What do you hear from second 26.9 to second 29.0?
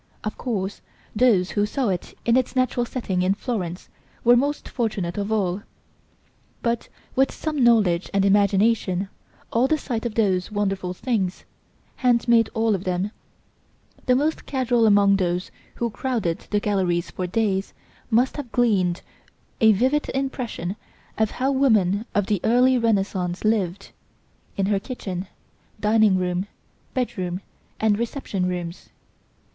bedroom and reception rooms.